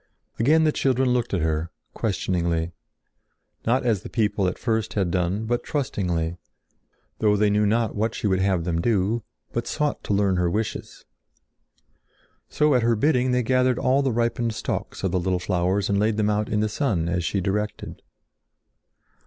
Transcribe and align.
Again 0.39 0.63
the 0.63 0.71
children 0.71 1.09
looked 1.11 1.31
at 1.31 1.41
her, 1.41 1.69
questioningly; 1.93 2.71
not 3.67 3.85
as 3.85 4.01
the 4.01 4.09
people 4.09 4.47
at 4.47 4.57
first 4.57 4.93
had 4.93 5.11
done, 5.11 5.45
but 5.45 5.63
trustingly, 5.63 6.37
though 7.19 7.35
they 7.37 7.51
knew 7.51 7.67
not 7.67 7.93
what 7.93 8.15
she 8.15 8.25
would 8.25 8.39
have 8.39 8.63
them 8.63 8.81
do, 8.81 9.21
but 9.53 9.67
sought 9.67 10.03
to 10.05 10.13
learn 10.15 10.37
her 10.37 10.49
wishes. 10.49 11.05
So 12.49 12.73
at 12.73 12.81
her 12.81 12.95
bidding 12.95 13.29
they 13.31 13.43
gathered 13.43 13.77
all 13.77 14.01
the 14.01 14.11
ripened 14.11 14.55
stalks 14.55 15.03
of 15.03 15.11
the 15.11 15.19
little 15.19 15.37
flowers 15.37 15.87
and 15.87 15.99
laid 15.99 16.17
them 16.17 16.31
out 16.31 16.49
in 16.49 16.61
the 16.61 16.67
sun 16.67 17.07
as 17.07 17.23
she 17.23 17.39
directed. 17.39 18.01